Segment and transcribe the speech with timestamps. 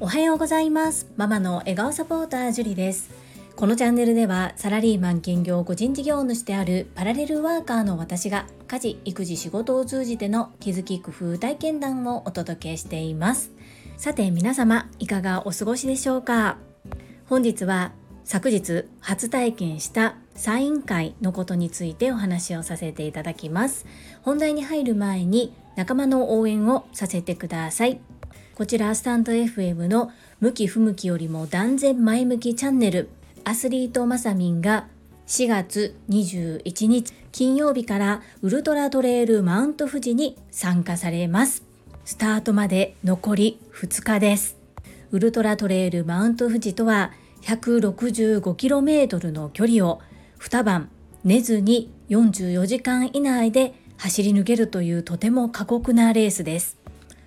[0.00, 1.06] おはようございます。
[1.16, 3.10] ママの笑顔サポータージュリです。
[3.54, 13.50] このチャンネルではサラリーマン兼業個人事業主であるパラレルワーカーの私が家事育児仕事を通じての気づき工夫体験談をお届けしています。
[13.98, 16.56] さて皆様いかがお過ごしでしょうか？
[17.26, 17.92] 本日は
[18.24, 23.84] 昨日初体験したサイン会のことについてお話をさせていただきます。
[24.22, 28.00] 本題に入る前に仲間の応援をさせてください。
[28.54, 33.10] こちらスタンド FM の向き不向きよりも断然前向きチャンネル。
[33.44, 34.88] アスリートマサミンが
[35.26, 41.62] 4月21日金曜日からウルトラトレイルマウント富士に参加されます。
[42.04, 44.56] スタートまで残り2日です。
[45.12, 47.12] ウルトラトレイルマウント富士とは
[47.42, 50.00] 165km の距離を
[50.40, 50.88] 2晩
[51.24, 56.76] 寝ずに44時間以内で走り抜けるというとても過酷なレースです。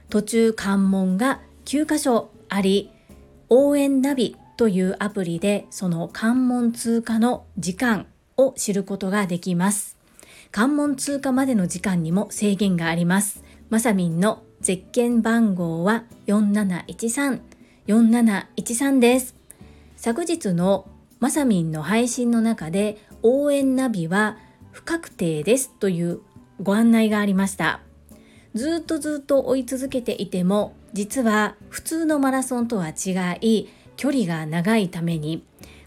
[0.10, 2.92] 途中関門が9箇所あり、
[3.50, 9.98] 応援ナビというアプリでその関門通過の時間を知ることができます。
[10.52, 13.44] 関門通過までの時間にも制限があります。
[13.70, 17.40] まさみんのゼッケン番号は4713
[17.88, 19.36] 4713です。
[19.96, 20.88] 昨日の
[21.20, 24.38] まさみんの配信の中で応援ナビは
[24.72, 26.22] 不確定ですという
[26.62, 27.82] ご案内がありました。
[28.54, 35.46] ずっとずっと追い続けていても実は普通のマラソンとは違い距離が長いために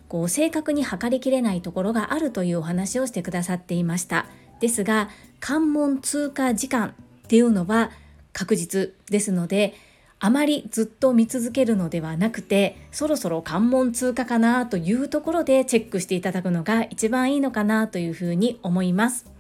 [0.09, 4.27] こう正確に測りきれないところがあるというお話をしてくださっていました。
[4.61, 5.09] ですが
[5.41, 7.91] 関門通過時間っていうのは
[8.33, 9.75] 確実ですので
[10.21, 19.32] あまりずっと見続けるのではなくてそろそろ関門通過かなというところでチェックしていただくのが一番いいのかなというふうに思います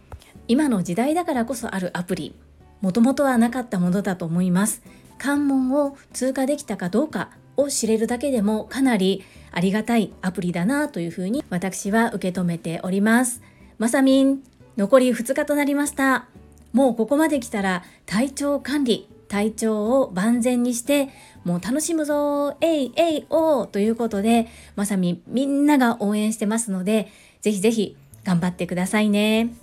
[0.48, 2.34] 今の時代だからこそあるアプリ。
[2.80, 4.82] もともとはなかったものだと思います。
[5.18, 13.41] 関門を通過できたかどうかを知れるだけでもかなりありがたいアプリだなというふうに私は受け止めております。
[13.78, 14.42] まさみん
[14.76, 16.26] 残り2日となりました。
[16.72, 21.08] もうここまで来たら体調管理体調を万全にして
[21.44, 27.08] もう楽しむぞえいえいおーということでまさみみんなが応援してますので
[27.41, 29.54] ぜひぜひ頑張ってくださいね。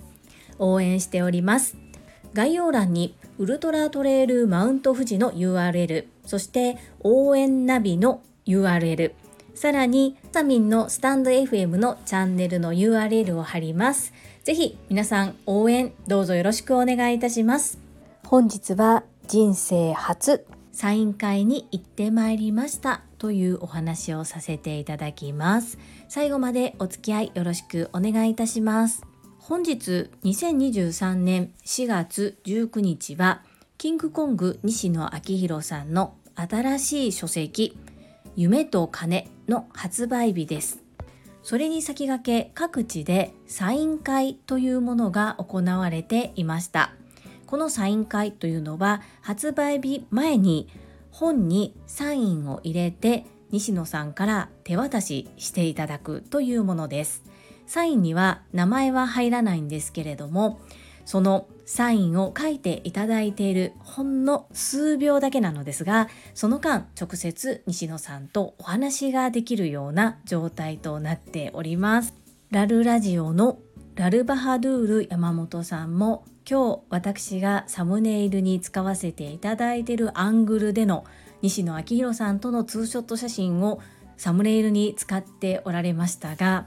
[0.60, 1.78] 応援しております
[2.34, 9.14] 概要欄にウルトラトレイルマウント富士の URL そして応援ナビの URL
[9.56, 14.14] さらにサミンのスタンド FM のチャンネルの URL を貼ります
[14.50, 17.78] ぜひ皆さん応援どうぞよろしくお願いいたします。
[18.26, 25.78] 本日は人生初サイン会に行ってまいりましたというお話をさせていただきます。
[26.08, 29.09] 最後までお付き合いよろしくお願いいたします。
[29.50, 33.42] 本日2023年4月19日は
[33.80, 37.76] キングコング西野昭弘さんの新しい書籍
[38.36, 40.84] 夢と金の発売日です。
[41.42, 46.92] それに先駆け各地でサイン会というものが行われていました
[47.48, 50.70] このサイン会というのは発売日前に
[51.10, 57.24] 本にサインを入れて西野さんから手渡ししていただくというものです
[57.70, 60.60] サインには名前は入らないんですけれども
[61.06, 72.16] そのサインを書いていただいているほんの数秒だけなのですがその間直接西野さんとお話ができるような状態となっております。
[72.50, 73.60] ラルラジオの
[73.94, 81.06] ラルバハドゥール山本さんも今日私がサムネイルに使わせていただいているアングルでの
[81.44, 83.80] 西野昭弘さんとのツーショット写真を
[84.18, 86.66] サムネイルに使っておられましたが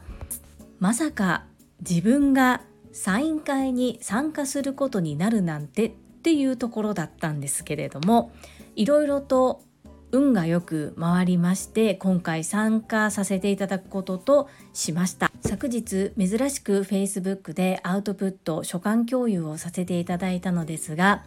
[0.83, 1.45] まさか
[1.89, 2.61] 自分が
[2.91, 8.33] サイン会に参加することになるなんてっていうところだったんですけれども
[8.75, 9.63] いろいろと
[10.11, 15.31] 運がよく回りまして今回参加させていただくこととしました。
[15.43, 21.23] 昨日珍しく Facebook でアウトプット所感共有をさせていただいたのですが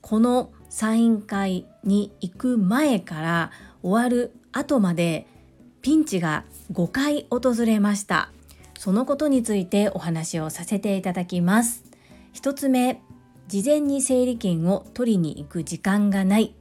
[0.00, 3.52] このサイン会に行く前から
[3.84, 5.28] 終わる後まで
[5.80, 8.32] ピンチが5回訪れました。
[8.78, 11.84] そのことについてお話をさせていただきます。
[12.34, 13.02] 1つ目、
[13.48, 16.54] 事前に整理券を取りに行く時間がない。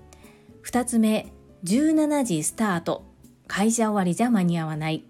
[0.65, 1.31] 2つ目、
[1.63, 3.05] 17時スタート。
[3.47, 5.05] 会社終わりじゃ間に合わない。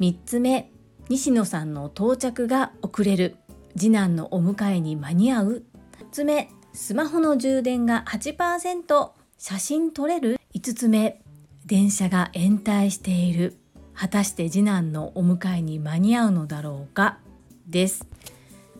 [0.00, 0.70] 3つ目、
[1.08, 3.36] 西野さんの到着が遅れる。
[3.76, 5.64] 次男のお迎えに間に合う。
[6.00, 9.10] 4つ目、スマホの充電が8%。
[9.38, 11.22] 写真撮れる ?5 つ目、
[11.64, 13.59] 電車が延滞している。
[14.00, 17.18] 果たして次男のお迎えに間に合うのだろうか？
[17.68, 18.06] です。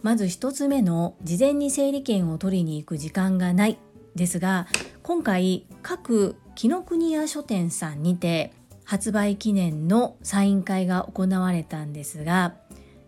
[0.01, 3.77] まず1つ目の事前に整理券を取りに行く時間がない
[4.17, 4.67] ですが
[5.03, 12.55] 今回各紀ノ国屋書店さんにて発売記念のサイン会が行われたんですが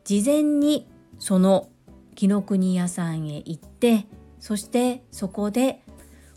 [0.04, 0.86] 事前に
[1.18, 1.70] その
[2.14, 4.06] 紀ノ国屋さんへ行って
[4.38, 5.80] そしてそこで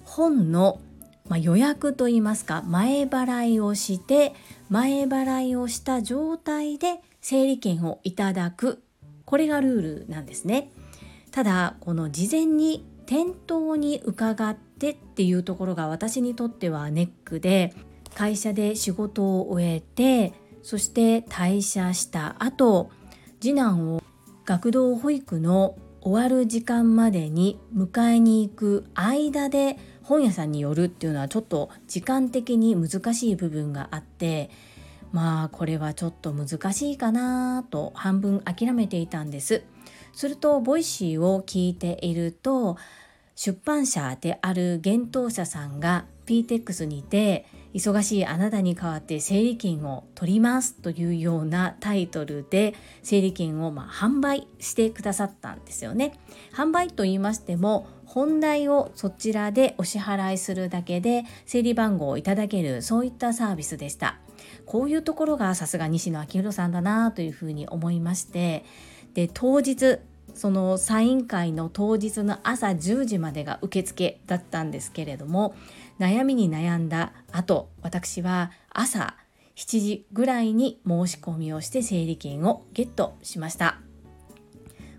[0.06, 0.80] 本の、
[1.27, 4.33] まあ、予約といいますか前払いをして
[4.69, 8.83] 前払いをした状態で整理券をいただく
[9.25, 10.72] これがルールなんですね。
[11.31, 17.74] ただこの事前に店頭に伺ってっていうところが私にとってはネックで
[18.13, 20.33] 会社で仕事を終えて
[20.63, 22.89] そして退社した後
[23.42, 24.04] 次男を
[24.45, 34.51] 学童保育の終わる時間までに迎えに行く間で本屋さんに寄るっていうのはちょっと時間的に難しい部分があって
[35.11, 39.63] まあこれはちょっと難しいかなと半分諦めていたんです。
[40.13, 42.77] すると Voicy を聞いていると
[43.35, 52.74] 出版社である幻冬舎さんが PTEX にて忙しいあなたに代わって整理券を取りますというようなタイトルで
[53.04, 56.18] 整理券をま販売してくださったんですよね。
[56.54, 64.19] 販売と言いましても本題をそちらでお支払いするだけで整理番号をいただけるそういったサービスでした。
[64.66, 68.63] こういうところがさすが西野昭弘さんだなというふうに思いまして
[69.13, 70.00] で当日
[70.33, 75.56] そのサイン会の当日の朝10時までが受付だったんですけれども
[76.00, 79.15] 悩みに悩んだ後私は朝
[79.56, 83.80] 7時ぐらいに申し込みをして整理券をゲットしました。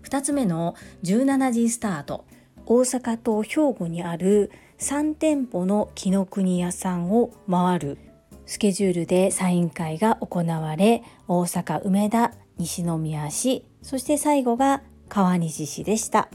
[0.03, 2.25] 2つ目の17時スタート。
[2.65, 7.97] 大阪と兵庫にある3店舗の紀ノ国屋さんを回る。
[8.45, 16.29] スケジュールでサイン会が行われ大阪梅田西宮市そして最後が川西市でした。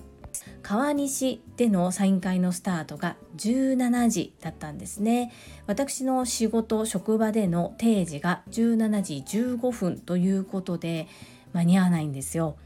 [0.63, 5.33] 川西でのサイン会のスタートが17時だったんですね。
[5.67, 11.09] 私の仕事職場での定時が17時15分ということで
[11.53, 12.57] 間に合わないんですよ。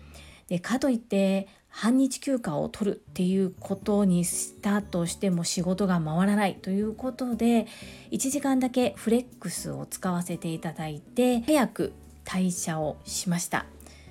[0.49, 7.67] でかといって半日休暇を取るっていうことにしたとしても仕事が回らないということで
[8.13, 11.93] 1時間だけフレックスを使わせていただいて早く
[12.25, 13.67] 退社をしました。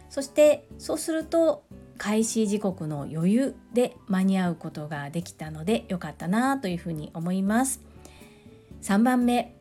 [0.09, 1.63] そしてそうすると
[1.97, 7.81] 開始時刻の余裕で間に合うことができたので良かったなというふうに思います。
[8.81, 9.55] 3番目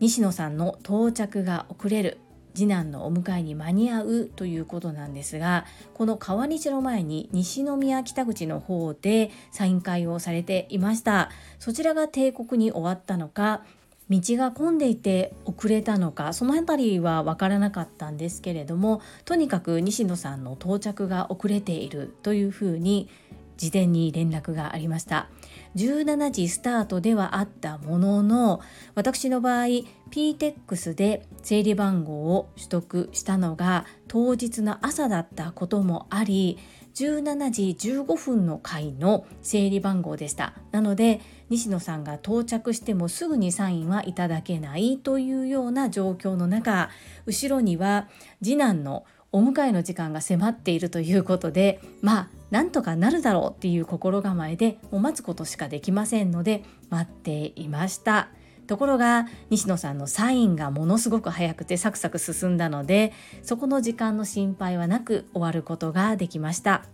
[0.00, 2.18] 西野さんの到着が遅れる
[2.54, 11.30] 次男のお迎えに間に合うということなんですがこの川西の前に西宮北口の方でサイン会をされていました。
[11.58, 13.62] そちらが帝国に終わったのか
[14.10, 23.08] 道が混んでいて遅れたのかその辺りは分からなかったんですけれどもとにかく西野さんの到着が遅れているというふうに
[23.56, 25.28] 事前に連絡がありました。
[25.76, 28.60] 17時スタートではあったものの
[28.94, 29.66] 私の場合
[30.10, 36.58] PTEX で整理番号を取得したのが当日の朝だったこともあり
[36.94, 40.54] 17時15分の回の整理番号でした。
[40.70, 41.20] なので
[41.54, 46.90] 西野さんが到着してもすぐにサインはいただけないというような状況の中
[47.26, 48.08] 後ろには
[48.42, 58.28] 次男のお迎えの時間が迫っているということでまあなんとかなるだろうっていう心構えでもう待つことしかできませんので待っていました。
[58.66, 66.84] ところが西野さんのサインがものすごく早くてサクサク進んだのでそこの時間の心配はなく終わることができました。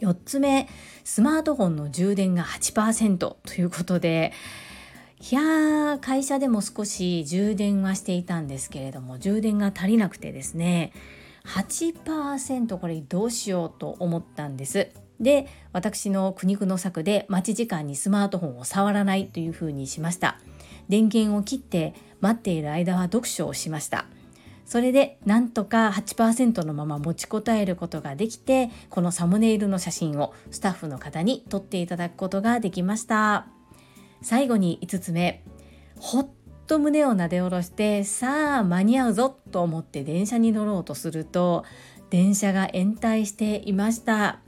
[0.00, 0.68] 4つ目
[1.04, 4.32] スマートフォンの充電が8%ということで
[5.30, 10.92] いやー会社でも少し充電はしていたんですけれども充電が足りなくてですね
[11.46, 14.90] 8%これどうしようと思ったんです。
[15.20, 20.38] で私の苦肉の策で待ち時間にスマートフォンを触らないというふうにしました
[20.88, 24.04] 電源を切って待っている間は読書をしました
[24.66, 33.46] それでなんとか8%のまま持ちこたえることができてこのサムネイルの写真をスタッフの方に撮っていただくことができました
[34.22, 35.44] 最後に5つ目
[36.00, 36.28] ほっ
[36.66, 41.64] と胸をなで下ろしてさあ間に合うぞと思って電車に乗ろうとすると
[42.10, 44.40] 電車が延滞していました。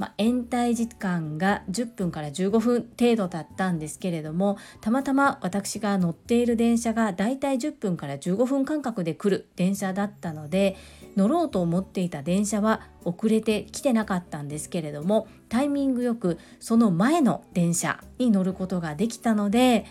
[0.00, 10.78] まあ、延滞時間が10分から15分程度だったんですけれどもたまたま私が乗っている電車がだいたい10分から15分間隔で来る電車だったので
[11.18, 19.84] 乗ろうと思っていた電車は遅れてきてなかったんですけれどもタイミングよくその前の電車に乗ることができたので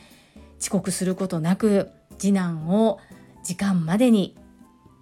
[0.59, 2.99] 遅刻することなく次男を
[3.43, 4.35] 時間までに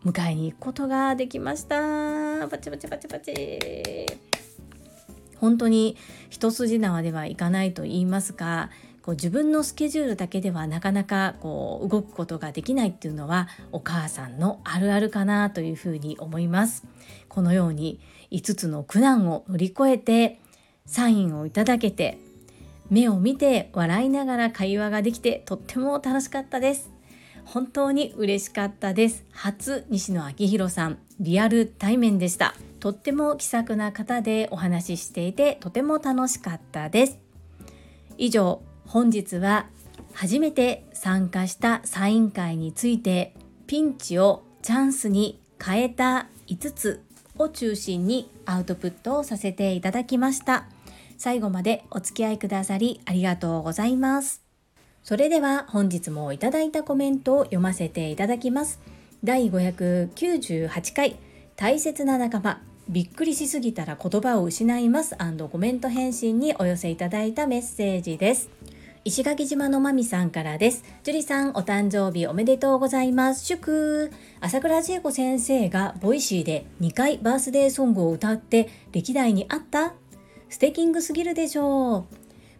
[0.03, 2.45] 迎えに行くことができました。
[2.49, 4.26] パチパチパチパチ。
[5.39, 5.97] 本当に
[6.29, 8.69] 一筋縄ではいかないと言いますか
[9.07, 16.83] こう自分のスケジュールだけではなかなかこう動くことができないっていうのはお母さんのあるあるかなというふうに思います。
[17.29, 18.01] このように
[18.31, 20.41] 5つの苦難を乗り越えて
[20.85, 22.17] サインをいただけて
[22.89, 26.91] 目を見て笑いながら会話ができてとっても楽しかったです。
[27.45, 29.23] 本当に嬉しかったです。
[29.31, 32.53] 初西野昭弘さんリアル対面でした。
[32.79, 37.19] とっても気さくな方でお話ししていてとても楽しかったです。
[38.17, 39.67] 以上本日は
[40.13, 43.35] 初めて参加したサイン会について
[43.67, 47.03] ピンチをチャンスに変えた5つ
[47.37, 50.65] を中心にアウトプットをさせていただきました。
[51.17, 54.43] 最後までお付き合いくださりありがとうございます。
[55.03, 58.79] それでは本日もいただいたコメントを読ませていただきます。
[59.23, 61.15] 第598回。
[61.59, 65.17] 大切な仲間びっくりしすぎたら言葉を失います
[65.51, 68.51] コメント返信にお寄せいただいたメッセージです
[69.03, 70.83] 石垣島のまみさんからです。
[71.03, 73.45] 樹里さん、お誕生日おめでとうございます。
[73.45, 74.11] 祝
[74.41, 79.93] 朝倉千恵子先生が Voicy で2回バースデーソングを歌って歴代にあった？
[80.49, 82.05] ステキングすぎるでしょう。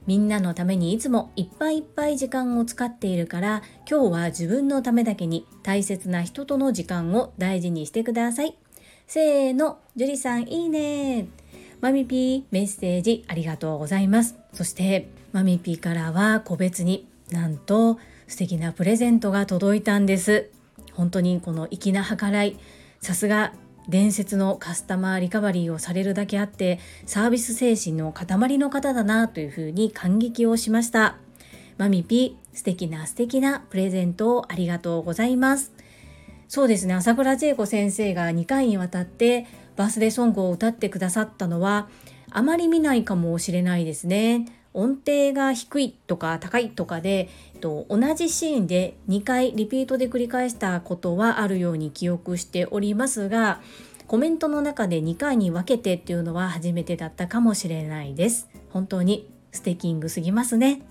[0.05, 8.57] みんなのためにいつもいっぱいいっぱい時間を使っているから今日は自分のためだけに大切な人との時間を大事にしてください。
[9.07, 11.27] せーの、樹里さんいいね。
[11.81, 14.35] マミピーメッセージありがとうございます。
[14.53, 20.49] そしてマミピーからは個別になんと素敵なプレゼントが届いたんです
[20.93, 22.57] 本当にこの粋な計らい
[23.01, 23.53] さすが
[23.87, 31.17] 伝説のカスタマーリカバリーをされるだけあってサービス精神の塊の方だなというふうに感激をしました
[31.77, 35.71] マミピー素敵な素敵なプレゼントをありがとうございます
[36.47, 41.89] そうですね朝倉千恵子先生が2回にわたってバースデーソングを歌ってくださったのは
[42.31, 53.59] あまり見ないかもしれないですね音程が低いとか高いとかで、えっと、同じシーンで2回リピートで繰り返したことはあるように記憶しておりますが
[54.07, 58.47] コメントの中で2回に分けてっていうのは初めてだったかもしれないです。
[58.69, 60.81] 本当にステキングすぎますね。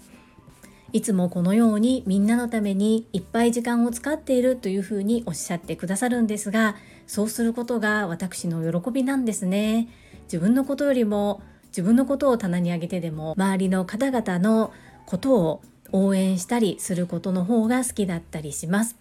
[0.96, 6.74] いつもこのようにみんなのためにいっぱい時間を使っているというふうにおっしゃってくださるんですが
[7.06, 9.88] そうすることが私の喜びなんですね。
[10.22, 14.72] 自分のことよりも自分のことを棚に上げてでも周りの方々の
[15.04, 15.62] ことを
[15.92, 18.96] 応援したりすることの方が好きだったりします。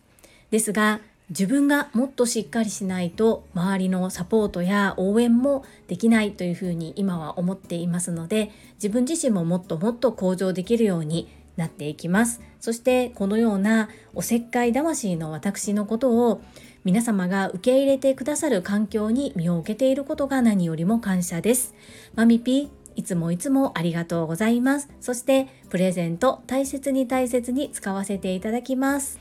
[0.52, 1.00] ですが
[1.30, 16.42] 自分がもっとしっかりしないと周りのサポートや応援もできないというふうに今は思っていますので自分自身ももっともっと向上できるようになっていきますそしてこのようなおせっかい魂の私のことを
[16.86, 21.74] 皆様が受け入れてくださる環境に身を置けていることが何よりも感謝です。
[22.14, 24.90] マミピいつもいつもありがとうございます。
[25.02, 29.20] そしてプレゼント大切に大切に使わせていただきます。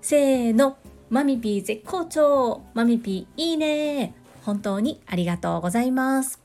[0.00, 0.78] せーの、
[1.08, 6.40] マミピー絶好調マミピーいいね本当にありがとうございます。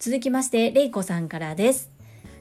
[0.00, 1.93] 続きまして、れいこさんからです。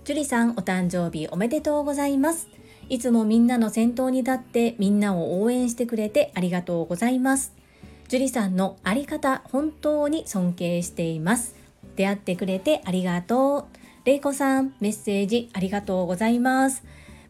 [0.03, 2.49] 樹里さんお誕生日おめでとうございます。
[2.89, 7.53] いつもみんなの先頭に立ってみんなを応援してくれてありがとうございます。
[8.09, 11.55] 樹里さんのあり方本当に尊敬しています。
[11.95, 14.05] 出会ってくれてありがとう。
[14.05, 16.83] れいこさんメッセージありがとうございます。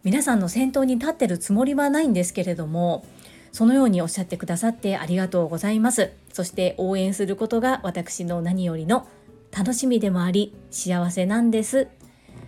[0.04, 3.06] 皆さんの先頭に立ってるつもりはないんですけれども、
[3.52, 6.10] そのようにおっしゃってくださってありがとうございます。
[6.32, 9.08] そして応援することが私の何よりの
[9.56, 11.88] 楽しみでもあり幸せなんです。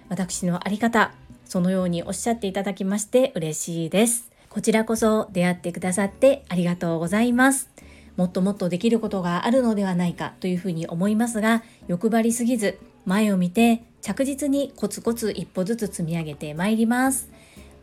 [0.09, 1.11] 私のあり方
[1.45, 4.31] そのようにおっしゃっていただきまして嬉しいです。
[4.49, 7.69] こちらこそ出会ってくださってありがとうございます。
[8.17, 17.29] もっともっとできることがあるのではないかというふうに思いますが、欲張りすぎず、前を見て着実にコツコツ一歩ずつ積み上げてまいります。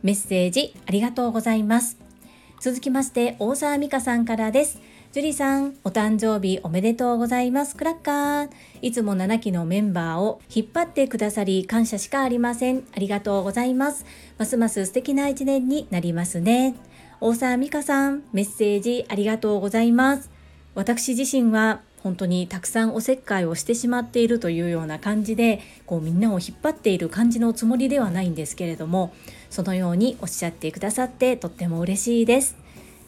[0.01, 1.97] メッセージありがとうございます。
[2.59, 4.79] 続きまして、大沢美香さんからです。
[5.13, 7.75] 樹里さん、お誕生日おめでとうございます。
[7.75, 8.49] クラッカー。
[8.81, 12.83] いつも7期のメンバーを引っ張ってくださり感謝しかありません。
[12.95, 14.07] ありがとうございます。
[14.39, 16.73] ますます素敵な一年になりますね。
[17.21, 20.31] 大沢美香さん、メッセージありがとうございます。
[20.73, 29.13] 私自身は本当にたくさんおせっかいをしてしまっているというような感じでこうみんなを引っ張っている感じのつもりではないんですけれども
[29.51, 32.57] そのようにおっしゃってくださってとっても嬉しいです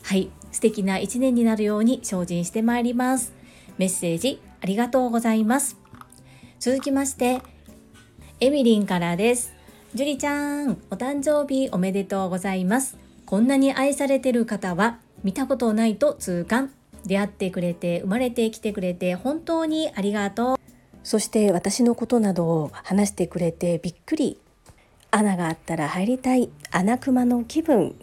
[0.04, 3.34] はい素敵な一年になるように精進してまいります。
[3.78, 5.76] メッセージありがとうございます。
[6.62, 7.42] 続きまして
[8.40, 9.54] エミリンからです。
[9.94, 12.98] ジュリちゃんお誕生日おめでとうございます。
[13.26, 16.72] こんなに愛されてる方は見たことないと痛感。
[17.06, 20.58] 出会ってくれて生まれてきてくれて本当にありがとう。
[21.04, 24.40] そして私のことなどを話してくれてびっくり。
[25.12, 26.50] 穴があったら入りたい。
[26.72, 27.94] 穴熊の気分。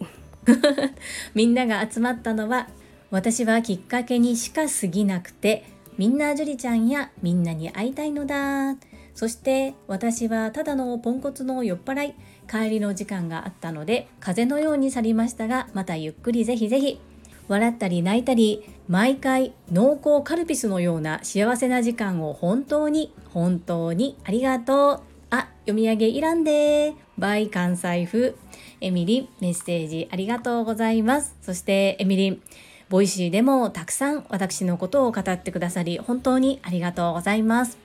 [1.33, 2.67] みんなが集まったのは
[3.11, 5.65] 私はきっかけにしか過ぎなくて
[5.97, 8.75] みんなジュリちゃんやみんなに会いたいのだ。
[9.13, 12.15] そして私はただのポンコツの酔っ払い
[12.49, 16.99] 帰りの時間があったので風のように去りましたがまたゆっくりぜひぜひ
[17.47, 25.01] 笑ったり泣いたり毎回濃厚カルピスのような幸せな時間を本当に本当にありがとう。
[25.29, 28.35] あ読み上げいらんでバイ関西風。
[28.83, 31.35] エミリンメッセージありがとうございます。
[31.41, 32.41] そしてエミリン
[32.89, 37.77] Voicy でもたくさん私のことを語ってくださり本当にありがとうございます。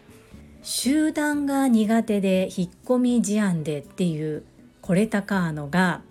[0.62, 4.42] 集団が苦手で引っ込み思案でっていう
[4.82, 6.02] これたかーのが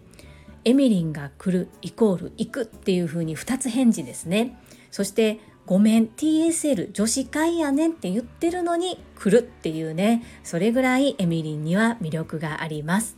[0.64, 4.58] エミリンが来るイコール行くっていう風に2つ返事ですね。
[4.90, 10.24] そしてごめん TSL 女子会やねんって言ってるのに来るっていうね。
[10.44, 13.18] それぐらいエミリンには魅力があります。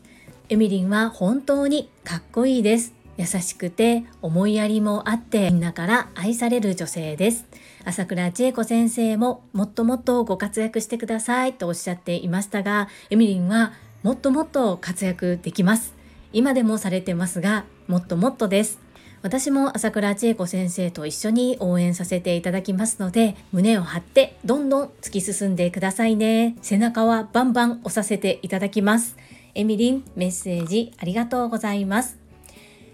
[0.52, 2.96] エミリンは本当にかっこいいです。
[3.18, 7.46] 優しくて思いやりもあってみんなから愛される女性です。
[7.86, 15.94] 朝倉千恵子先生ももっともっとご活躍してくださいとおっしゃっていましたがエミリンはもっともっと活躍できます。
[16.34, 18.80] 今でもされてますがもっともっとです。
[19.22, 26.56] 私も朝倉千恵子先生と一緒に応援させていただきますので胸を張ってどんどん突き進んでくださいね。
[26.64, 29.16] 背中はバンバン押させていただきます。
[29.60, 32.18] エミリンメッセージありがとうございます。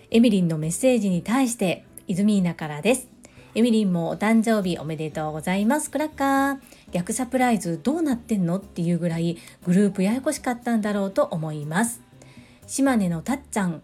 [0.10, 3.08] エミリンのメッセージに対してイズミーナからです。
[3.54, 5.92] エミリンもお誕生日おめでとうございます。
[5.92, 6.58] クラッカー。
[6.92, 12.02] 逆サプライズどうなってんのっていうぐらいグループややこしかったんだろうと思います。
[12.66, 13.84] 島根のたっちゃん。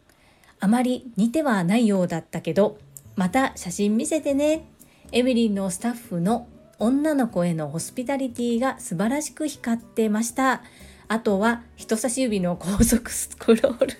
[0.59, 2.79] あまり似てはないようだったけど
[3.15, 4.65] また写真見せてね。
[5.11, 6.47] エミリンのスタッフの
[6.79, 10.63] 女の子へのホスピタリティが素晴らしく光ってました。
[11.11, 13.97] あとは人差し指の高速スクロール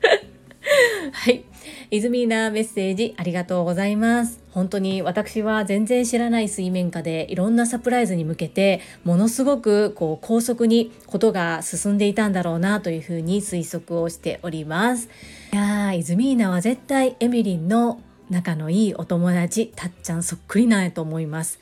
[1.12, 1.44] はい。
[1.90, 4.38] イズミーナメッセージありがとうございます。
[4.50, 15.08] 本当に私は全然知らない水面下でいろんなサプライズに向けてものすごくこう高速にことが進んでいたんだろうなというふうに推測をしております。
[15.54, 21.60] いやー、イズミーナは絶対エミリンの仲のいいお友達、たっちゃんそっくりなんやと思います。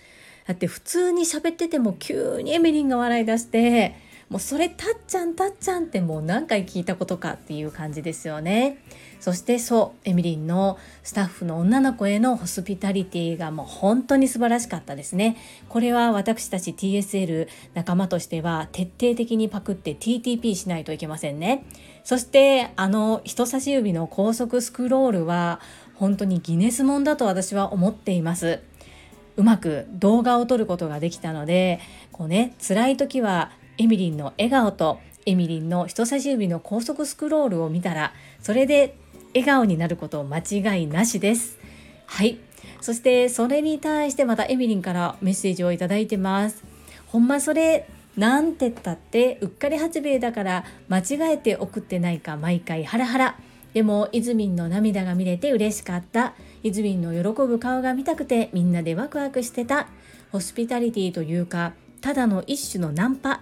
[0.49, 3.95] だって普通に喋ってても急にエミリンが笑い出して
[4.33, 8.79] もうそれたっちゃんたっちゃんってもう何回聞いたことかっていう感じですよね。
[9.21, 15.37] そしてそうエミリンのスタッフの女の子へのホスピタリティがもう本当に素晴らしかったですね。
[15.69, 21.67] これは私たち TSL 仲間としては徹底的にパクって TTP しないといけませんね。
[22.03, 25.61] そしてあの人差し指の高速スクロールは
[25.97, 28.61] 本当にギネスもんだと私は思っています。
[29.37, 31.81] うまく動画を撮ることができたので
[32.13, 38.97] こうね辛い時はエミリンの笑顔とエミリンの人差し指の高速スクロールを見たらそれで
[39.35, 41.59] 笑顔になること間違いなしです。
[42.07, 42.39] はい。
[42.81, 46.63] そしてそれに対してまたエミリンからメッセージを頂いてます。
[47.07, 53.37] ほんまそれなんてったってうっかり八兵衛だから間違えて送ってないか毎回ハラハラ。
[53.73, 56.35] でもイズミンの涙が見れて嬉しかった。
[56.63, 59.89] イズミンの喜ぶ顔が見たくてみんなでワクワクしてた。
[60.31, 63.41] ホスピタリティというかただの一種のナンパ。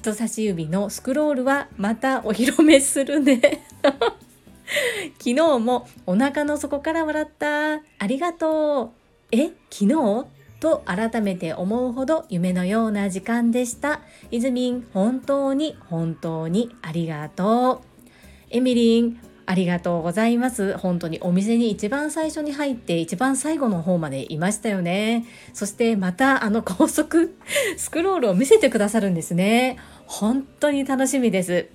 [0.00, 3.66] 人差し指のスクロールはまたお披露目するね。
[5.18, 7.74] 昨日もお腹の底から笑った。
[7.74, 8.90] ありがとう。
[9.30, 10.24] え昨日？
[10.58, 14.00] と改めて思うほど夢のような時間でした。
[14.30, 18.08] いずみん本当に本当にありがとう。
[18.48, 20.78] エミリンありがとうございます。
[20.78, 25.26] 本当にお店に一番最初に入って一番最後の方までいましたよね。
[25.54, 27.36] そしてまたあの高速
[27.76, 29.76] スクロールを見せてくださるんですね。
[30.06, 31.66] 本当に楽しみです。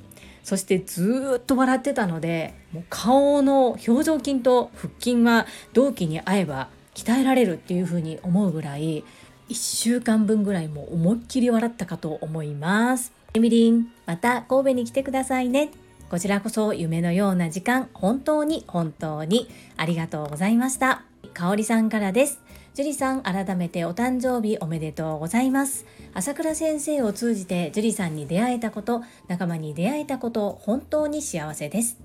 [0.42, 9.04] そしてずっと笑ってたので、もう顔の表情筋と腹筋は同期に合えば鍛えられるっていうふうに思うぐらい、
[9.50, 13.12] 1週間分ぐらいも思いっきり笑ったかと思います。
[13.34, 15.72] エミリン、また神戸に来てくださいね。
[16.16, 21.04] こちらこそ夢のような時間、本当に本当にありがとうございました。
[21.34, 22.40] かおりさんからです。
[22.74, 25.86] 樹里さん、改めてお誕生日おめでとうございます。
[26.14, 31.98] 朝倉先生を通じて樹里さんに出会えたこと、仲間に出会えたこと、本当に幸せです。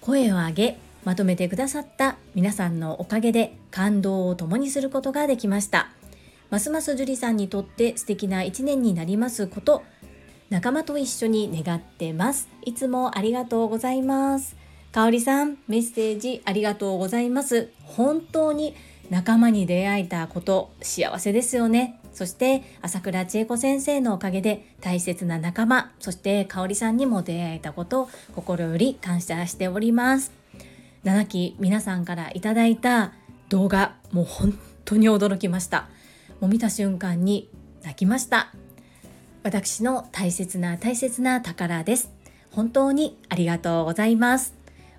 [0.00, 5.90] 声を上げ、まとめてくださった皆さんのおかげで感動を共にすることができました。
[6.48, 9.82] ますます樹里さんにとって素敵な一年になりますこと、
[10.50, 12.48] 仲間と一緒に願ってます。
[12.64, 14.56] いつもありがとうございます。
[14.92, 17.70] かおりさん、メッセージありがとうございます。
[17.84, 18.74] 本当に
[19.10, 22.00] 仲間に出会えたこと幸せですよね。
[22.18, 30.32] そして朝倉千恵子先生のおかげで大切な仲間そして香里さんにも出会えたこと心より感謝しております
[31.04, 33.12] 7期皆さんからいただいた
[33.50, 35.88] 動画もう本当に驚きました
[36.40, 37.48] もう見た瞬間に
[37.84, 38.52] 泣きました
[39.48, 42.10] 私の大切な大切な宝です。
[42.50, 44.52] 本当にありがとうございます。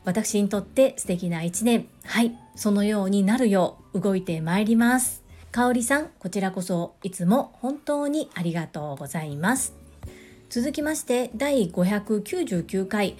[0.06, 1.88] 私にとって素敵な一年。
[2.04, 2.36] はい。
[2.56, 5.24] そのようになるよう動いてまいります。
[5.52, 9.76] かおりさんこちらこそいつも本当にありがとうございます。
[10.50, 13.18] 続きまして第599回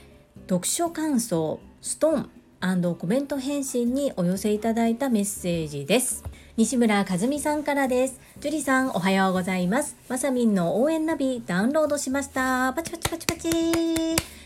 [0.50, 6.24] 読書感想ストーンコメント返信にお寄せいただいたメッセージです。
[6.60, 8.20] 西村和美さんからです。
[8.42, 9.96] 樹里さん、おはようございます。
[10.10, 12.74] まさみんの応援ナビダウンロードしました。
[12.74, 13.50] パチパチパチパチ。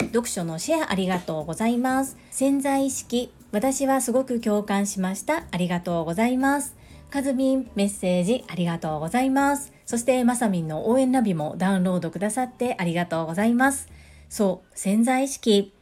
[0.10, 2.16] 読書のシェアありがとうございます。
[2.30, 5.46] 潜在意識、私はすごく共感しました。
[5.50, 6.76] ありがとうございます。
[7.10, 9.74] かずみん、メッセージありがとうございます。
[9.88, 13.90] そして、まさみんの応援ナビもダウンロードくださってありがとうございます。
[14.30, 15.73] そう、潜在意識。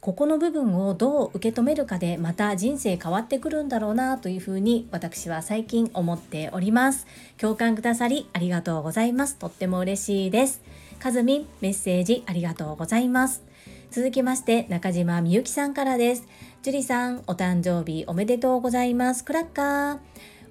[0.00, 7.06] ここの部分をどう受け止めるかでまた人生変わってくるんだろうなというふうに私は最近思っております。
[7.36, 9.36] 共感くださりありがとうございます。
[9.36, 10.62] とっても嬉しいです。
[11.00, 13.42] かずみんメッセージありがとうございます。
[13.90, 16.28] 続きまして中島みゆきさんからです。
[16.62, 19.24] 樹里さんお誕生日おめでとうございます。
[19.24, 19.98] クラッカー。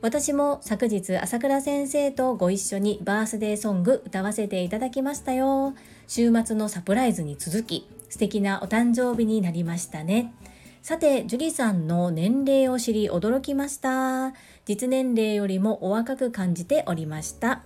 [0.01, 5.73] 私も昨日朝倉先生とご一緒にバースデーソング歌わせていただきましたよ。
[6.07, 7.87] 週末のサプライズに続き。
[8.09, 10.33] 素敵なお誕生日になりましたね。
[10.81, 14.33] さて、樹里さんの年齢を知り驚きました。
[14.65, 17.63] 実年齢よりもお若く感じておりました。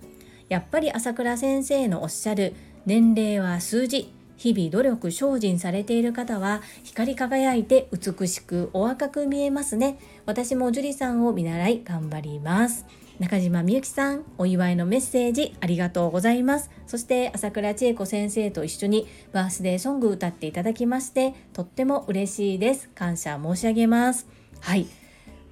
[0.48, 4.12] やっぱり朝倉先生のおっしゃる年齢は数字。
[4.36, 9.98] 日々努力精進されている方は光り輝いて美しくお若く見えますね。
[10.26, 12.84] 私も樹里さんを見習い頑張ります。
[13.22, 16.70] 中島みゆきさん、お祝いのメッセージありがとうございます。
[16.88, 22.88] そして朝倉千恵子先生と一緒にバースデーソング歌っていただきまして、とっても嬉しいです。
[22.96, 24.26] 感謝申し上げます。
[24.58, 24.88] はい。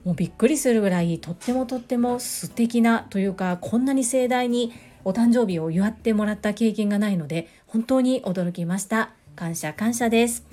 [0.05, 4.73] もうびっくりするぐらいとってもとっても素敵なというかこんなに盛大に
[5.05, 10.45] お誕生日を祝ってもらった経験がないので本当に驚きました感謝感謝です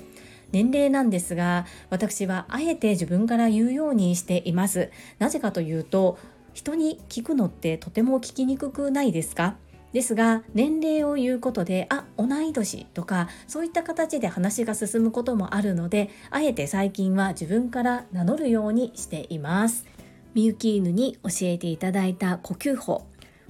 [0.51, 6.17] 年齢なんですが私はあえて自分から言うようにしていますなぜかというと
[6.57, 9.57] 人に聞くのってとても聞きにくくないですか？
[9.93, 19.85] ですが年齢を言うことであ同い年とかそういった形で話が進むこともあるのであえて最近は自分から名乗るようにしています。
[20.33, 23.05] みゆき犬に教えていただいた呼吸法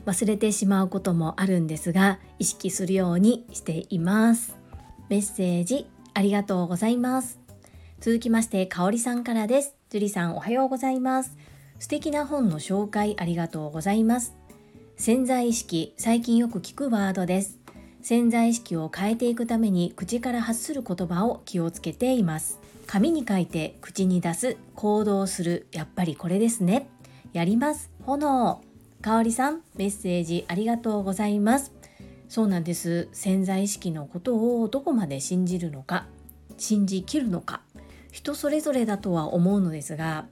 [0.05, 4.57] 忘れてしまうこともあるんですが意識するようにしています。
[5.07, 7.39] メッセージありがとうございます。
[8.01, 9.75] 続きましてかおりさんからです。
[9.89, 11.37] 樹里さんおはようございます。
[11.79, 14.35] 素敵な本の紹介ありがとうございます。
[14.95, 17.59] 潜在意識、最近よく聞くワードです。
[18.01, 22.59] 潜在意識を変えていくために口から発する言葉を気をつけています。
[22.87, 26.89] 紙に書いて口に出す、行動する、やっぱりこれですね。
[27.33, 27.91] やります。
[28.05, 28.61] 炎。
[29.01, 31.73] かおりさん、メッセージありがとうございます。
[32.27, 33.07] そうなんです。
[33.11, 36.07] 潜在意識のことをどこまで信じるのか、
[36.57, 37.61] 信じきるのか、
[38.11, 40.25] 人それぞれだとは思うのですが、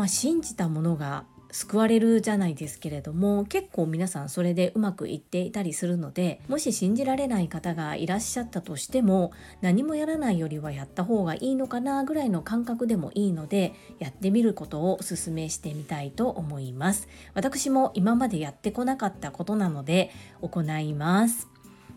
[0.00, 17.06] まあ、信じたものが救われるじゃないですけれども結構皆さんそれでうまくいっていたりするのでもし信じられない方がいらっしゃったとしても何もやらないよりはやった方がいいのかなぐらいの感覚でもいいのでやってみることをお勧めしてみたいと思います。
[17.34, 21.46] 私も今までやってこなかったことなので行います。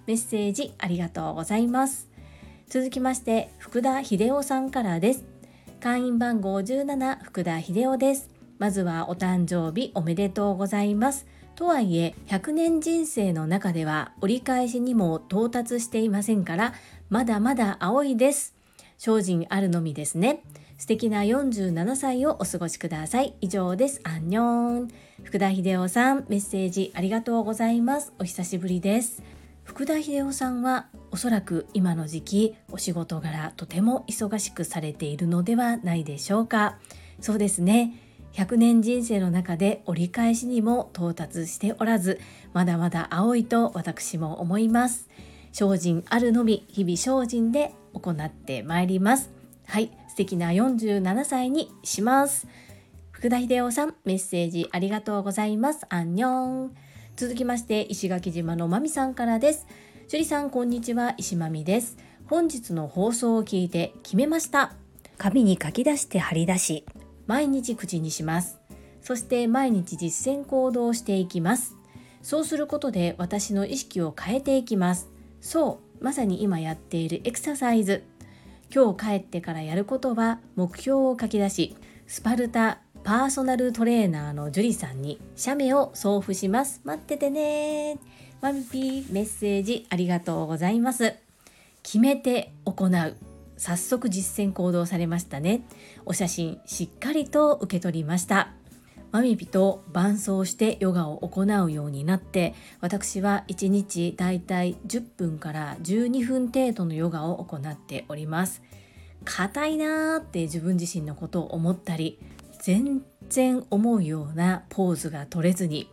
[0.08, 2.10] メッセージありがとうございます。
[2.68, 5.33] 続きまして福田秀夫さんからです。
[5.84, 8.30] 会員番号17福田秀夫です。
[8.58, 11.28] まずはお誕生日おめでとうございます。
[11.56, 16.74] とはいえ100年人生の中では折り返しにも到達していませんから
[17.10, 18.56] まだまだ青いです。
[18.98, 20.42] 精進あるのみですね。
[20.78, 23.34] 素敵な47歳をお過ごしください。
[23.42, 24.00] 以上です。
[24.06, 24.88] アンニョン。
[25.24, 28.14] 福田秀夫さん、メッセージありがとうございます。
[28.20, 29.22] お久しぶりです。
[29.64, 36.78] 福田秀夫さんはおそらく今の時期お仕事柄とても忙しくされているのではないでしょうか。
[37.22, 37.94] そうですね。
[38.34, 42.20] 100年人生の中で折り返しにも到達しておらず
[42.52, 45.10] まだまだ青いと私も思います。
[45.52, 49.32] 精進あるのみ日々精進で行ってまいります。
[49.66, 52.48] はい素敵な47歳にします。
[53.12, 55.86] 福田秀夫さんメッセージありがとうございます。
[55.90, 56.76] アンニョン
[57.16, 59.68] 続きまして石垣島のまみさんからです。
[60.08, 61.14] 樹里さんこんにちは。
[61.18, 61.96] 石まみです。
[62.26, 64.74] 本日の放送を聞いて決めました。
[65.20, 66.86] 紙に書き出して貼り出し
[67.28, 68.60] 毎日口にします。
[69.02, 71.76] そして毎日実践行動していきます。
[72.24, 75.12] そうすることで私の意識を変えていきます。
[75.40, 78.04] そうまさに今やっているエクササイズ。
[78.74, 86.80] 今日帰ってからやることは目標を書き出しスパルタパーソナルトレーナーの樹里さんに写メを送付します。
[86.86, 88.00] 待っててね。
[88.40, 91.14] マミピーメッセージありがとうございます。
[91.84, 93.18] 決めて行う。
[93.58, 95.66] 早速実践行動されましたね。
[96.06, 98.54] お写真しっかりと受け取りました。
[99.12, 108.62] マミピと伴走してヨガを行うようになって私は1日だいたい10分から12分程度のヨガを行っております。
[109.26, 112.20] 硬いなーって自分自身のことを思ったり
[112.64, 115.90] 全然思うようなポーズが取れずに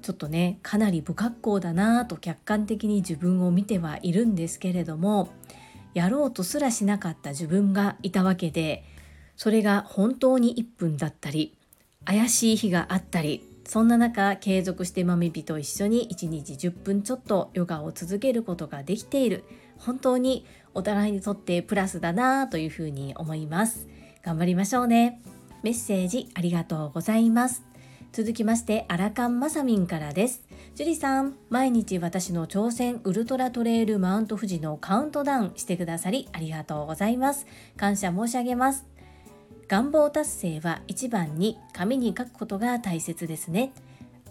[0.00, 5.28] ちょっとねかなり不格好だなと客観的に自分を見てはいるんですけれども
[5.92, 8.82] やろうとすらしなかった自分がいたわけで
[9.36, 11.54] それが本当に1分だったり
[12.06, 19.42] 怪しい日があったりそんな中継続してまみびと一緒に1日10分ちょっとヨガを続けることができている。
[19.76, 23.88] 本当にお互いにとってプラスだなというふうに思います。
[24.22, 25.20] 頑張りましょうね。
[25.66, 27.64] メッセージありがとうございます
[28.12, 30.44] 続きましてアラカンマサミンからです
[30.76, 38.86] ジュリさん毎日私の挑戦ウルトラトレイルマウント富士のカウントダウンしてくださりありがとうございます感謝申し上げます
[39.66, 43.72] 願望達成は一番に紙に書くことが大切ですね。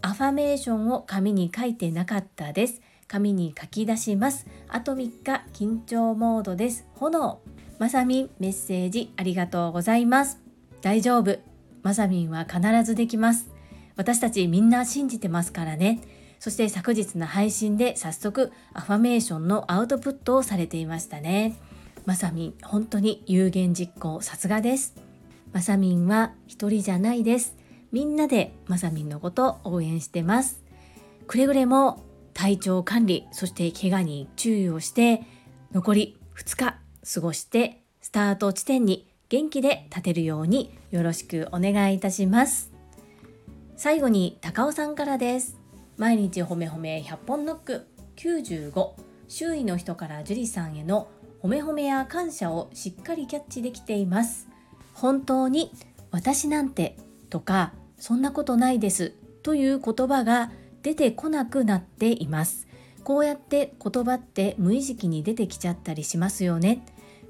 [0.02, 2.82] アファメーションを紙に書いてなかったです。
[3.10, 4.48] 紙に書き出します。
[4.70, 6.88] あと3日緊張モードです。
[6.96, 7.42] 炎。
[7.80, 10.45] まさみんメッセージありがとうございます。
[10.86, 11.40] 大丈夫。
[11.82, 13.50] まさみんは必ずできます。
[13.96, 16.00] 私たちみんな信じてますからね。
[16.38, 21.56] そして昨日の配信で早速アファメーションのアウトプットをされていましたね。
[22.06, 24.94] まさみん本当に有言実行さすがです。
[25.54, 27.56] まさみんは一人じゃないです。
[27.92, 30.64] みんなでまさみんのこと応援してます。
[31.26, 35.24] くれぐれも体調管理、そして怪我に注意をして、
[35.72, 36.76] 残り2日
[37.12, 42.72] 過ごしてスタート地点に元気で立てるようによろしくお願いいたします。
[43.76, 45.58] 最後に高尾さんからです。
[45.98, 48.92] 毎日ほめほめ100本ノック95
[49.28, 51.08] 周囲の人から樹里さんへの
[51.42, 54.48] 褒め褒めや感謝をしっかりキャッチできています。
[54.94, 55.72] 本当に
[56.12, 56.98] 私なんて
[57.30, 62.68] とかそんなことないですという言葉が出てこなくなっています
[63.04, 66.86] こうやって言葉って無意識に出てきちゃったりしますよね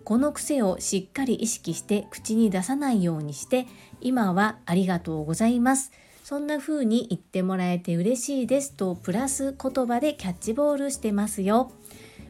[0.05, 3.65] この癖をしっかり意識して口に出さないようにして
[4.01, 5.91] 今はありがとうございます。
[6.23, 11.71] そんな風に言ってもらえて嬉しいですとプラス言葉でキャッチボールしてますよ。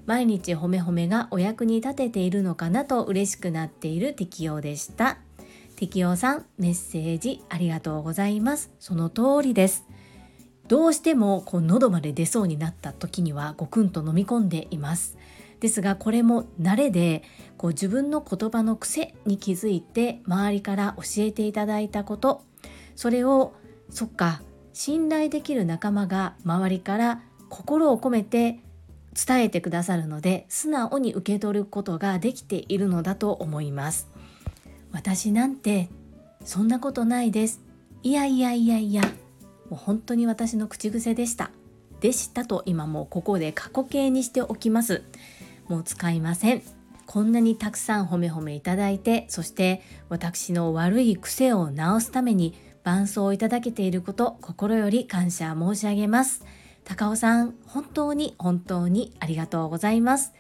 [0.05, 5.17] 毎日褒め褒めがお役に立てているのかなと嬉しくなっている適用でした。
[5.75, 8.71] 適用さんメッセージありがとうございます。
[8.79, 9.85] その通りです。
[10.69, 15.17] どうしてもこう喉まで出そうになった時にはごくんと飲み込んでいます。
[15.59, 17.23] ですがこれも慣れで
[17.57, 22.43] こう自分の言葉の癖に気づいて周りから教えていただいたこと。
[22.95, 23.53] それを
[23.89, 24.41] そっか
[24.73, 28.59] 信頼できる仲間が周りから心を込めて
[29.13, 34.09] 伝えてくださるので素直に受け取ることができているのだと思います。
[34.91, 35.89] 私なんて
[36.43, 37.61] そんなことないです。
[38.03, 39.01] いやいやいやいや
[39.69, 41.51] もう本当に私の口癖でした。
[42.01, 45.03] でしたと今もここで過去形にしておきます。
[45.67, 46.61] もう使いません
[47.05, 56.43] こんなにたくさん褒め褒めいただいてそして私の悪い癖を直すために伴奏をいただけていること心より感謝申し上げます
[56.83, 60.33] 高尾さん本当に本当にありがとうございます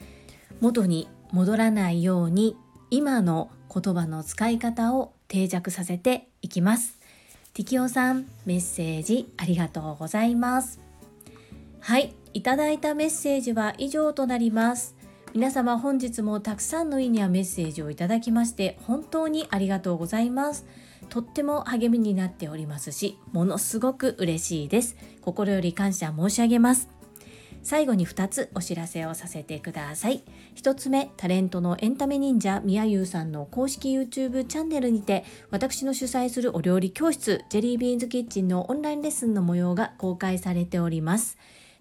[0.61, 2.55] 元に戻らないように
[2.89, 6.99] 今の言葉の使い方を定着させていきます。
[7.53, 10.79] ティキオさん、メッセージありがとうございます。
[11.79, 14.95] はい、いただいたメッセージは以上となります。
[15.35, 20.65] 皆様本日もたくさんのいいねやメッセージをいただきまして本当にありがとうございます。
[21.09, 24.95] とっても励みになっておりますし、ものすごく嬉しいです。
[25.19, 26.87] 心より感謝申し上げます。
[27.63, 30.23] 最後に2つお知らせをさせてください。
[30.55, 41.37] 1つ目、タレントのエンタメ忍者みやゆうさんの公式 YouTube チャンネルにて、私の主催するお料理教室、ジェリービーンズキッチンのオンラインレッスンの模様が公開されております。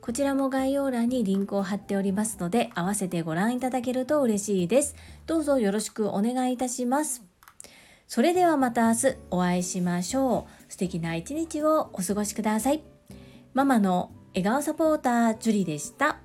[0.00, 4.96] こちらも概要欄にリンクを貼っておりますので、合わせてご覧いただけると嬉しいです。
[5.26, 7.22] どうぞよろしくお願いいたします。
[8.08, 10.72] それではまた明日お会いしましょう。
[10.72, 12.82] 素敵な一日をお過ごしください。
[13.54, 16.18] ママの笑顔サポーター、ジュリでした。